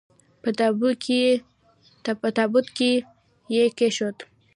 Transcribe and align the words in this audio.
په 2.21 2.29
تابوت 2.39 2.67
کې 2.77 2.91
یې 3.53 3.65
کښېښود. 3.77 4.17